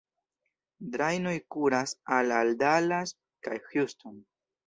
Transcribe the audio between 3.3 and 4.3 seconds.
kaj Houston.